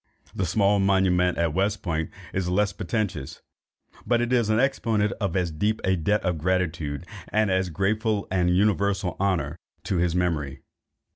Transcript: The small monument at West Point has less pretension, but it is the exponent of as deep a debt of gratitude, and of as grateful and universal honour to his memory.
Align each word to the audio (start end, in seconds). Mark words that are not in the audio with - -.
The 0.33 0.47
small 0.47 0.79
monument 0.79 1.37
at 1.37 1.53
West 1.53 1.83
Point 1.83 2.09
has 2.33 2.49
less 2.49 2.73
pretension, 2.73 3.27
but 4.03 4.19
it 4.19 4.33
is 4.33 4.47
the 4.47 4.59
exponent 4.59 5.11
of 5.21 5.35
as 5.35 5.51
deep 5.51 5.79
a 5.83 5.95
debt 5.95 6.23
of 6.23 6.39
gratitude, 6.39 7.05
and 7.27 7.51
of 7.51 7.57
as 7.59 7.69
grateful 7.69 8.27
and 8.31 8.49
universal 8.49 9.15
honour 9.19 9.57
to 9.83 9.97
his 9.97 10.15
memory. 10.15 10.63